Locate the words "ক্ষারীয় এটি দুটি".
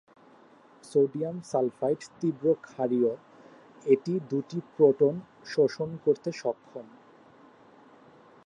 2.65-4.59